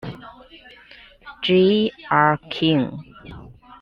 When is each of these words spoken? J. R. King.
J. 1.43 1.91
R. 2.09 2.39
King. 2.49 3.05